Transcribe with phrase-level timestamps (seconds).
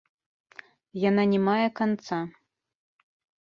[1.09, 2.19] Яна не мае канца.